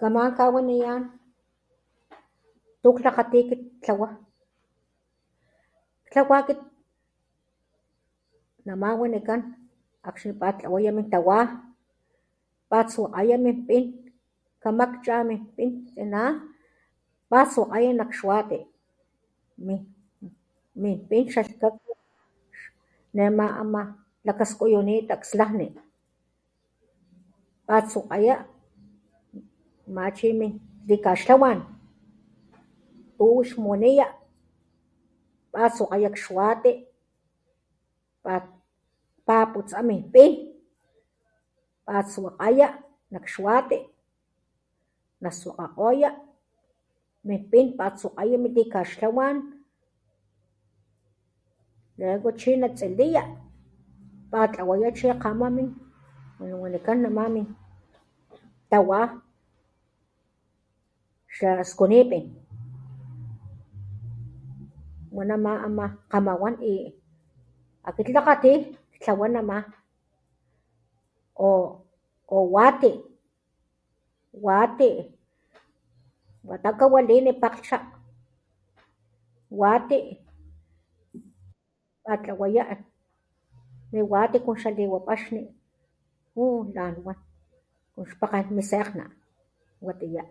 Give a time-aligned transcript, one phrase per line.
[0.00, 1.02] Kaman kawaniyán
[2.82, 4.08] tu klakati kit ktlawá,
[6.10, 6.60] ktlawa akit
[8.66, 9.40] nama wanikán
[10.08, 11.38] akgxni pat tlawaya min tawá,
[12.70, 13.84] pat suakaya min pín,
[14.62, 16.22] kamakcha min pin tlsiná
[17.30, 18.58] pat suakaya nak xuate,
[20.82, 21.92] min pin xa lhkaka,
[23.16, 23.72] ne ma am
[24.26, 25.66] lakaskuýunita slajni,
[27.68, 28.34] pat suakaya
[29.88, 30.28] namá chi
[30.88, 31.58] likaxtlawan,
[33.16, 34.06] tu wix muniya,
[35.52, 36.72] pat suakaya nak xuate,
[38.24, 38.44] pat
[39.26, 40.32] paputsa min pin,
[41.86, 42.68] pat suakaya
[43.12, 43.78] nak xuate,
[45.22, 46.10] na suakakgoya
[47.28, 49.36] min pin pat suakaya milikaxtlawan,
[52.00, 53.22] luego chi na tsiliya
[54.32, 54.88] pat tlawaya
[55.22, 55.68] kama chi min
[56.40, 57.46] uyu wanikan namá min
[58.72, 59.00] tawá
[61.38, 62.24] xa skunipin,
[65.16, 66.54] wanamá ama kama wan,
[67.88, 68.52] akit klakatí,
[69.02, 69.56] tlawá namá
[71.34, 72.92] o wate
[74.44, 74.90] wate,
[76.48, 77.76] watá kawilini pakglhcha,
[79.60, 79.98] wate
[82.06, 82.62] tatlawaya
[83.92, 85.42] mi wate kun xaliwa paxni,
[86.34, 86.44] ju
[86.76, 87.18] lan wan
[87.92, 89.04] kon xpakan mi segna,
[89.86, 90.22] watiyá.